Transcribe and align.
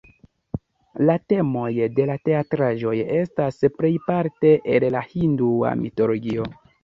La 1.09 1.15
temoj 1.33 1.67
de 1.99 2.07
la 2.11 2.15
teatraĵoj 2.29 2.95
estas 3.19 3.61
plejparte 3.75 4.53
el 4.77 4.87
la 4.97 5.07
hindua 5.11 5.75
mitologio. 5.85 6.49